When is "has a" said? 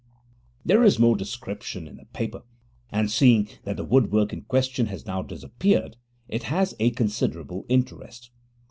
6.49-6.89